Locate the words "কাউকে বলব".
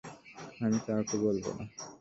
0.85-1.45